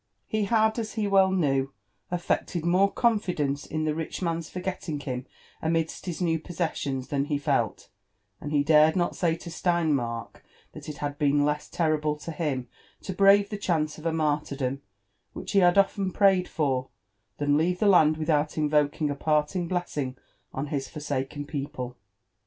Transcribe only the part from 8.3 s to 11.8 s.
and he dared not say to Steinmark that it had been less